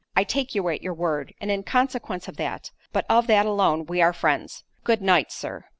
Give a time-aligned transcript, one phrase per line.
[0.15, 3.85] "I take you at your word, and in consequence of that, but of that alone,
[3.85, 4.63] we are friends.
[4.83, 5.65] Good night, Sir."